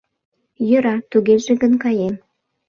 [0.69, 2.15] Йӧра, тугеже гын каем.